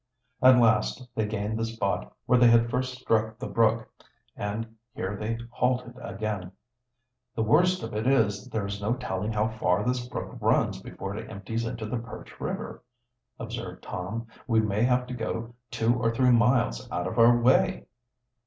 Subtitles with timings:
[0.41, 3.87] At last they gained the spot where they had first struck the brook,
[4.35, 6.53] and here they halted again.
[7.35, 11.15] "The worst of it is, there is no telling how far this brook runs before
[11.15, 12.81] it empties into the Perch River,"
[13.37, 14.25] observed Tom.
[14.47, 17.85] "We may have to go two or three miles out of our way."